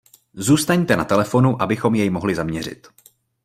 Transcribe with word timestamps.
Zůstaňte 0.33 0.95
na 0.97 1.05
telefonu, 1.05 1.61
abychom 1.61 1.95
jej 1.95 2.09
mohli 2.09 2.35
zaměřit. 2.35 2.87